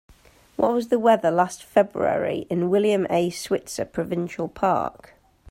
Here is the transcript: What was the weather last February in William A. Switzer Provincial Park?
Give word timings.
What 0.55 0.73
was 0.73 0.87
the 0.87 0.97
weather 0.97 1.29
last 1.29 1.61
February 1.61 2.47
in 2.49 2.71
William 2.71 3.05
A. 3.11 3.29
Switzer 3.29 3.85
Provincial 3.85 4.47
Park? 4.47 5.13